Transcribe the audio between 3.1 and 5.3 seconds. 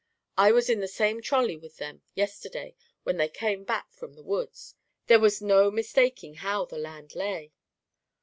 they came back from the woods. There